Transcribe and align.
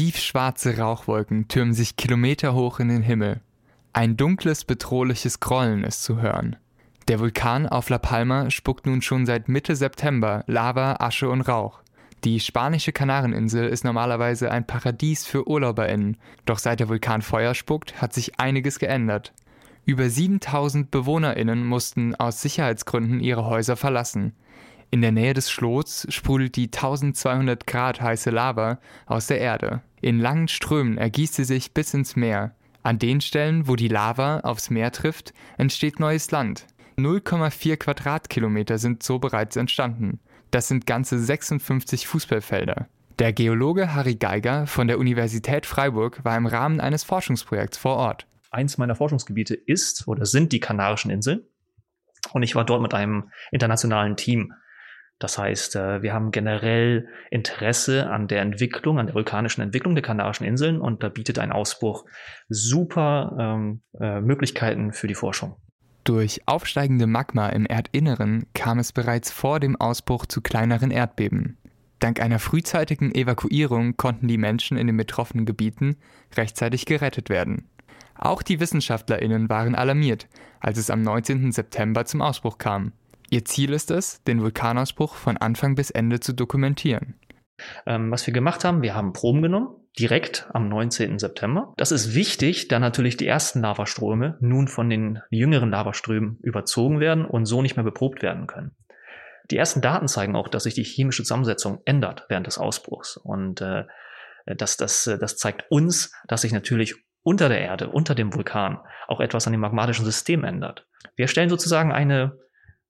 Tiefschwarze 0.00 0.78
Rauchwolken 0.78 1.46
türmen 1.48 1.74
sich 1.74 1.94
kilometerhoch 1.94 2.80
in 2.80 2.88
den 2.88 3.02
Himmel. 3.02 3.42
Ein 3.92 4.16
dunkles, 4.16 4.64
bedrohliches 4.64 5.40
Grollen 5.40 5.84
ist 5.84 6.02
zu 6.04 6.22
hören. 6.22 6.56
Der 7.08 7.20
Vulkan 7.20 7.66
auf 7.66 7.90
La 7.90 7.98
Palma 7.98 8.48
spuckt 8.48 8.86
nun 8.86 9.02
schon 9.02 9.26
seit 9.26 9.50
Mitte 9.50 9.76
September 9.76 10.42
Lava, 10.46 10.96
Asche 11.00 11.28
und 11.28 11.42
Rauch. 11.42 11.82
Die 12.24 12.40
spanische 12.40 12.92
Kanareninsel 12.92 13.68
ist 13.68 13.84
normalerweise 13.84 14.50
ein 14.50 14.66
Paradies 14.66 15.26
für 15.26 15.46
UrlauberInnen, 15.46 16.16
doch 16.46 16.58
seit 16.58 16.80
der 16.80 16.88
Vulkan 16.88 17.20
Feuer 17.20 17.52
spuckt, 17.52 18.00
hat 18.00 18.14
sich 18.14 18.40
einiges 18.40 18.78
geändert. 18.78 19.34
Über 19.84 20.08
7000 20.08 20.90
BewohnerInnen 20.90 21.66
mussten 21.66 22.14
aus 22.14 22.40
Sicherheitsgründen 22.40 23.20
ihre 23.20 23.44
Häuser 23.44 23.76
verlassen. 23.76 24.32
In 24.90 25.02
der 25.02 25.12
Nähe 25.12 25.34
des 25.34 25.50
Schlots 25.50 26.06
sprudelt 26.08 26.56
die 26.56 26.68
1200 26.68 27.66
Grad 27.66 28.00
heiße 28.00 28.30
Lava 28.30 28.78
aus 29.04 29.26
der 29.26 29.40
Erde. 29.40 29.82
In 30.00 30.18
langen 30.18 30.48
Strömen 30.48 30.98
ergießt 30.98 31.34
sie 31.34 31.44
sich 31.44 31.72
bis 31.72 31.92
ins 31.94 32.16
Meer. 32.16 32.54
An 32.82 32.98
den 32.98 33.20
Stellen, 33.20 33.68
wo 33.68 33.76
die 33.76 33.88
Lava 33.88 34.40
aufs 34.40 34.70
Meer 34.70 34.92
trifft, 34.92 35.34
entsteht 35.58 36.00
neues 36.00 36.30
Land. 36.30 36.66
0,4 36.96 37.76
Quadratkilometer 37.76 38.78
sind 38.78 39.02
so 39.02 39.18
bereits 39.18 39.56
entstanden. 39.56 40.20
Das 40.50 40.68
sind 40.68 40.86
ganze 40.86 41.18
56 41.18 42.06
Fußballfelder. 42.06 42.88
Der 43.18 43.34
Geologe 43.34 43.94
Harry 43.94 44.14
Geiger 44.14 44.66
von 44.66 44.88
der 44.88 44.98
Universität 44.98 45.66
Freiburg 45.66 46.24
war 46.24 46.36
im 46.36 46.46
Rahmen 46.46 46.80
eines 46.80 47.04
Forschungsprojekts 47.04 47.76
vor 47.76 47.96
Ort. 47.96 48.26
Eins 48.50 48.78
meiner 48.78 48.96
Forschungsgebiete 48.96 49.54
ist 49.54 50.08
oder 50.08 50.24
sind 50.24 50.52
die 50.52 50.60
Kanarischen 50.60 51.10
Inseln. 51.10 51.42
Und 52.32 52.42
ich 52.42 52.54
war 52.54 52.64
dort 52.64 52.82
mit 52.82 52.94
einem 52.94 53.30
internationalen 53.50 54.16
Team 54.16 54.54
das 55.20 55.36
heißt, 55.36 55.76
äh, 55.76 56.02
wir 56.02 56.14
haben 56.14 56.32
generell 56.32 57.06
Interesse 57.30 58.08
an 58.08 58.26
der 58.26 58.40
Entwicklung, 58.40 58.98
an 58.98 59.06
der 59.06 59.14
vulkanischen 59.14 59.62
Entwicklung 59.62 59.94
der 59.94 60.02
Kanarischen 60.02 60.46
Inseln 60.46 60.80
und 60.80 61.02
da 61.02 61.10
bietet 61.10 61.38
ein 61.38 61.52
Ausbruch 61.52 62.06
super 62.48 63.36
ähm, 63.38 63.82
äh, 64.00 64.20
Möglichkeiten 64.22 64.92
für 64.92 65.06
die 65.06 65.14
Forschung. 65.14 65.56
Durch 66.04 66.40
aufsteigende 66.46 67.06
Magma 67.06 67.50
im 67.50 67.66
Erdinneren 67.66 68.46
kam 68.54 68.78
es 68.78 68.92
bereits 68.92 69.30
vor 69.30 69.60
dem 69.60 69.78
Ausbruch 69.78 70.24
zu 70.24 70.40
kleineren 70.40 70.90
Erdbeben. 70.90 71.58
Dank 71.98 72.22
einer 72.22 72.38
frühzeitigen 72.38 73.14
Evakuierung 73.14 73.98
konnten 73.98 74.26
die 74.26 74.38
Menschen 74.38 74.78
in 74.78 74.86
den 74.86 74.96
betroffenen 74.96 75.44
Gebieten 75.44 75.96
rechtzeitig 76.34 76.86
gerettet 76.86 77.28
werden. 77.28 77.68
Auch 78.14 78.42
die 78.42 78.58
Wissenschaftlerinnen 78.58 79.50
waren 79.50 79.74
alarmiert, 79.74 80.28
als 80.60 80.78
es 80.78 80.88
am 80.88 81.02
19. 81.02 81.52
September 81.52 82.06
zum 82.06 82.22
Ausbruch 82.22 82.56
kam. 82.56 82.92
Ihr 83.32 83.44
Ziel 83.44 83.72
ist 83.72 83.92
es, 83.92 84.22
den 84.24 84.42
Vulkanausbruch 84.42 85.14
von 85.14 85.36
Anfang 85.36 85.76
bis 85.76 85.90
Ende 85.90 86.18
zu 86.18 86.34
dokumentieren. 86.34 87.14
Ähm, 87.86 88.10
was 88.10 88.26
wir 88.26 88.34
gemacht 88.34 88.64
haben, 88.64 88.82
wir 88.82 88.96
haben 88.96 89.12
Proben 89.12 89.40
genommen, 89.40 89.68
direkt 89.96 90.48
am 90.52 90.68
19. 90.68 91.20
September. 91.20 91.72
Das 91.76 91.92
ist 91.92 92.14
wichtig, 92.14 92.66
da 92.66 92.80
natürlich 92.80 93.16
die 93.16 93.28
ersten 93.28 93.60
Lavaströme 93.60 94.36
nun 94.40 94.66
von 94.66 94.90
den 94.90 95.20
jüngeren 95.30 95.70
Lavaströmen 95.70 96.38
überzogen 96.42 96.98
werden 96.98 97.24
und 97.24 97.46
so 97.46 97.62
nicht 97.62 97.76
mehr 97.76 97.84
beprobt 97.84 98.20
werden 98.20 98.48
können. 98.48 98.72
Die 99.52 99.56
ersten 99.56 99.80
Daten 99.80 100.08
zeigen 100.08 100.34
auch, 100.34 100.48
dass 100.48 100.64
sich 100.64 100.74
die 100.74 100.82
chemische 100.82 101.22
Zusammensetzung 101.22 101.82
ändert 101.84 102.26
während 102.28 102.48
des 102.48 102.58
Ausbruchs. 102.58 103.16
Und 103.16 103.60
äh, 103.60 103.84
das, 104.44 104.76
das, 104.76 105.04
das 105.04 105.36
zeigt 105.36 105.70
uns, 105.70 106.12
dass 106.26 106.42
sich 106.42 106.52
natürlich 106.52 106.96
unter 107.22 107.48
der 107.48 107.60
Erde, 107.60 107.90
unter 107.90 108.16
dem 108.16 108.34
Vulkan, 108.34 108.78
auch 109.06 109.20
etwas 109.20 109.46
an 109.46 109.52
dem 109.52 109.60
magmatischen 109.60 110.04
System 110.04 110.42
ändert. 110.42 110.88
Wir 111.14 111.28
stellen 111.28 111.50
sozusagen 111.50 111.92
eine 111.92 112.38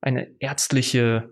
eine 0.00 0.28
ärztliche 0.38 1.30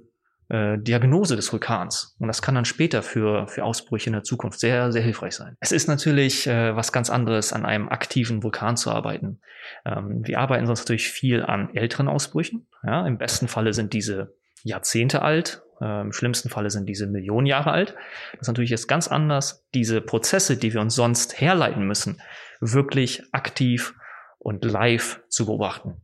äh, 0.48 0.78
Diagnose 0.78 1.36
des 1.36 1.52
Vulkans. 1.52 2.14
Und 2.18 2.28
das 2.28 2.40
kann 2.42 2.54
dann 2.54 2.64
später 2.64 3.02
für, 3.02 3.48
für 3.48 3.64
Ausbrüche 3.64 4.08
in 4.08 4.12
der 4.12 4.22
Zukunft 4.22 4.60
sehr, 4.60 4.92
sehr 4.92 5.02
hilfreich 5.02 5.34
sein. 5.34 5.56
Es 5.60 5.72
ist 5.72 5.88
natürlich 5.88 6.46
äh, 6.46 6.76
was 6.76 6.92
ganz 6.92 7.10
anderes, 7.10 7.52
an 7.52 7.66
einem 7.66 7.88
aktiven 7.88 8.42
Vulkan 8.42 8.76
zu 8.76 8.90
arbeiten. 8.90 9.40
Ähm, 9.84 10.22
wir 10.24 10.38
arbeiten 10.38 10.66
sonst 10.66 10.80
natürlich 10.80 11.08
viel 11.08 11.42
an 11.42 11.74
älteren 11.74 12.08
Ausbrüchen. 12.08 12.68
Ja, 12.84 13.06
Im 13.06 13.18
besten 13.18 13.48
Falle 13.48 13.72
sind 13.72 13.92
diese 13.92 14.34
Jahrzehnte 14.62 15.22
alt. 15.22 15.62
Äh, 15.80 16.02
Im 16.02 16.12
schlimmsten 16.12 16.48
Falle 16.48 16.70
sind 16.70 16.86
diese 16.86 17.06
Millionen 17.06 17.46
Jahre 17.46 17.72
alt. 17.72 17.96
Das 18.32 18.42
ist 18.42 18.48
natürlich 18.48 18.70
jetzt 18.70 18.86
ganz 18.86 19.08
anders, 19.08 19.66
diese 19.74 20.00
Prozesse, 20.00 20.56
die 20.56 20.72
wir 20.72 20.80
uns 20.80 20.94
sonst 20.94 21.40
herleiten 21.40 21.86
müssen, 21.86 22.20
wirklich 22.60 23.24
aktiv 23.32 23.94
und 24.38 24.64
live 24.64 25.20
zu 25.28 25.46
beobachten. 25.46 26.00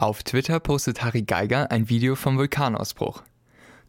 Auf 0.00 0.22
Twitter 0.22 0.60
postet 0.60 1.04
Harry 1.04 1.20
Geiger 1.20 1.70
ein 1.70 1.90
Video 1.90 2.14
vom 2.14 2.38
Vulkanausbruch. 2.38 3.22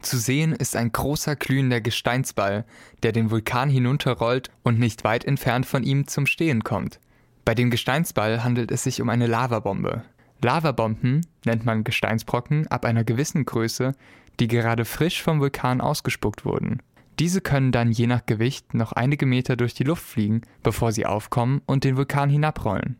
Zu 0.02 0.18
sehen 0.18 0.52
ist 0.52 0.76
ein 0.76 0.92
großer 0.92 1.38
glühender 1.38 1.80
Gesteinsball, 1.80 2.66
der 3.02 3.14
den 3.14 3.32
Vulkan 3.32 3.70
hinunterrollt 3.70 4.52
und 4.62 4.78
nicht 4.78 5.06
weit 5.06 5.24
entfernt 5.24 5.66
von 5.66 5.84
ihm 5.84 6.08
zum 6.08 6.26
Stehen 6.26 6.66
kommt. 6.66 7.00
Bei 7.46 7.56
dem 7.56 7.72
Gesteinsball 7.72 8.44
handelt 8.44 8.72
es 8.72 8.84
sich 8.84 9.02
um 9.02 9.08
eine 9.08 9.26
Lavabombe. 9.26 10.04
Lavabomben 10.42 11.26
nennt 11.46 11.66
man 11.66 11.86
Gesteinsbrocken 11.86 12.68
ab 12.68 12.84
einer 12.84 13.06
gewissen 13.06 13.46
Größe, 13.46 13.94
die 14.42 14.50
gerade 14.50 14.84
frisch 14.84 15.24
vom 15.24 15.40
Vulkan 15.40 15.80
ausgespuckt 15.80 16.44
wurden. 16.44 16.82
Diese 17.20 17.40
können 17.40 17.72
dann 17.72 17.90
je 17.90 18.08
nach 18.08 18.26
Gewicht 18.26 18.74
noch 18.74 18.92
einige 18.92 19.26
Meter 19.26 19.56
durch 19.56 19.76
die 19.76 19.86
Luft 19.86 20.04
fliegen, 20.04 20.42
bevor 20.62 20.92
sie 20.92 21.06
aufkommen 21.06 21.62
und 21.68 21.86
den 21.86 21.96
Vulkan 21.96 22.30
hinabrollen. 22.30 22.98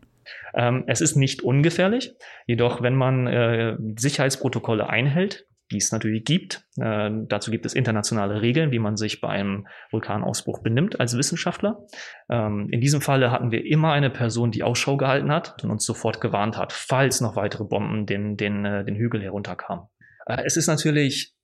Ähm, 0.54 0.84
es 0.86 1.00
ist 1.00 1.16
nicht 1.16 1.42
ungefährlich, 1.42 2.14
jedoch 2.46 2.82
wenn 2.82 2.94
man 2.94 3.26
äh, 3.26 3.76
Sicherheitsprotokolle 3.96 4.88
einhält, 4.88 5.46
die 5.72 5.78
es 5.78 5.90
natürlich 5.90 6.24
gibt. 6.24 6.64
Äh, 6.76 7.10
dazu 7.28 7.50
gibt 7.50 7.66
es 7.66 7.74
internationale 7.74 8.42
Regeln, 8.42 8.70
wie 8.70 8.78
man 8.78 8.96
sich 8.96 9.20
bei 9.20 9.28
einem 9.28 9.66
Vulkanausbruch 9.90 10.62
benimmt 10.62 11.00
als 11.00 11.16
Wissenschaftler. 11.16 11.86
Ähm, 12.30 12.68
in 12.70 12.80
diesem 12.80 13.00
Falle 13.00 13.30
hatten 13.30 13.50
wir 13.50 13.64
immer 13.64 13.92
eine 13.92 14.10
Person, 14.10 14.50
die 14.50 14.62
Ausschau 14.62 14.96
gehalten 14.96 15.32
hat 15.32 15.62
und 15.64 15.70
uns 15.70 15.84
sofort 15.84 16.20
gewarnt 16.20 16.56
hat, 16.56 16.72
falls 16.72 17.20
noch 17.20 17.36
weitere 17.36 17.64
Bomben 17.64 18.06
den, 18.06 18.36
den, 18.36 18.64
äh, 18.64 18.84
den 18.84 18.96
Hügel 18.96 19.22
herunterkamen. 19.22 19.86
Äh, 20.26 20.42
es 20.44 20.56
ist 20.56 20.66
natürlich 20.66 21.34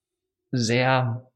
sehr, 0.51 1.31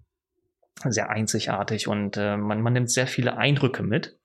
sehr 0.85 1.11
einzigartig 1.11 1.89
und 1.89 2.17
äh, 2.17 2.37
man, 2.37 2.61
man 2.61 2.73
nimmt 2.73 2.91
sehr 2.91 3.07
viele 3.07 3.37
Eindrücke 3.37 3.83
mit 3.83 4.19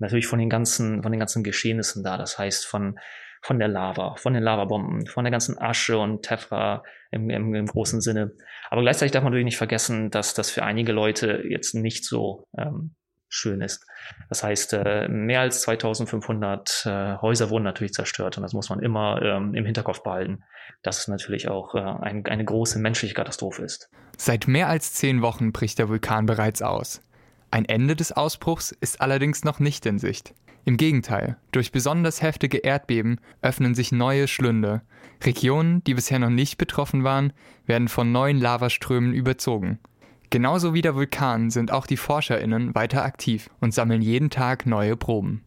natürlich 0.00 0.26
von 0.26 0.38
den 0.38 0.50
ganzen, 0.50 1.02
von 1.02 1.12
den 1.12 1.18
ganzen 1.18 1.44
Geschehnissen 1.44 2.02
da. 2.02 2.16
Das 2.16 2.38
heißt 2.38 2.66
von, 2.66 2.98
von 3.42 3.58
der 3.58 3.68
Lava, 3.68 4.16
von 4.16 4.34
den 4.34 4.42
Lavabomben, 4.42 5.06
von 5.06 5.24
der 5.24 5.30
ganzen 5.30 5.58
Asche 5.58 5.98
und 5.98 6.22
Tephra 6.22 6.82
im, 7.10 7.30
im, 7.30 7.54
im 7.54 7.66
großen 7.66 8.00
Sinne. 8.00 8.32
Aber 8.70 8.82
gleichzeitig 8.82 9.12
darf 9.12 9.22
man 9.22 9.32
natürlich 9.32 9.46
nicht 9.46 9.58
vergessen, 9.58 10.10
dass 10.10 10.34
das 10.34 10.50
für 10.50 10.62
einige 10.62 10.92
Leute 10.92 11.42
jetzt 11.48 11.74
nicht 11.74 12.04
so 12.04 12.46
ähm, 12.56 12.94
schön 13.30 13.60
ist. 13.60 13.86
Das 14.28 14.42
heißt, 14.42 14.72
äh, 14.74 15.08
mehr 15.08 15.40
als 15.40 15.62
2500 15.62 16.84
äh, 16.84 17.16
Häuser 17.18 17.48
wurden 17.48 17.64
natürlich 17.64 17.92
zerstört 17.92 18.36
und 18.36 18.42
das 18.42 18.52
muss 18.52 18.68
man 18.68 18.80
immer 18.80 19.22
ähm, 19.22 19.54
im 19.54 19.64
Hinterkopf 19.64 20.02
behalten, 20.02 20.42
dass 20.82 20.98
es 20.98 21.08
natürlich 21.08 21.48
auch 21.48 21.74
äh, 21.74 21.78
ein, 21.78 22.26
eine 22.26 22.44
große 22.44 22.78
menschliche 22.80 23.14
Katastrophe 23.14 23.62
ist. 23.62 23.88
Seit 24.18 24.48
mehr 24.48 24.68
als 24.68 24.92
zehn 24.94 25.22
Wochen 25.22 25.52
bricht 25.52 25.78
der 25.78 25.88
Vulkan 25.88 26.26
bereits 26.26 26.60
aus. 26.60 27.00
Ein 27.50 27.64
Ende 27.64 27.96
des 27.96 28.12
Ausbruchs 28.12 28.70
ist 28.80 29.00
allerdings 29.00 29.44
noch 29.44 29.58
nicht 29.58 29.84
in 29.86 29.98
Sicht. 29.98 30.34
Im 30.64 30.76
Gegenteil, 30.76 31.36
durch 31.52 31.72
besonders 31.72 32.22
heftige 32.22 32.58
Erdbeben 32.58 33.18
öffnen 33.42 33.74
sich 33.74 33.92
neue 33.92 34.28
Schlünde. 34.28 34.82
Regionen, 35.24 35.82
die 35.84 35.94
bisher 35.94 36.18
noch 36.18 36.30
nicht 36.30 36.58
betroffen 36.58 37.02
waren, 37.02 37.32
werden 37.66 37.88
von 37.88 38.12
neuen 38.12 38.38
Lavaströmen 38.38 39.12
überzogen. 39.12 39.78
Genauso 40.28 40.74
wie 40.74 40.82
der 40.82 40.94
Vulkan 40.94 41.50
sind 41.50 41.72
auch 41.72 41.86
die 41.86 41.96
Forscherinnen 41.96 42.74
weiter 42.74 43.04
aktiv 43.04 43.50
und 43.58 43.74
sammeln 43.74 44.00
jeden 44.00 44.30
Tag 44.30 44.64
neue 44.64 44.96
Proben. 44.96 45.42